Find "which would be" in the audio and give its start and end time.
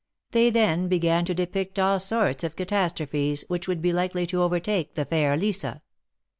3.49-3.93